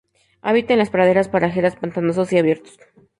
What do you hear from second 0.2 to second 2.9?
Habita en las praderas y parajes pantanosos y abiertos.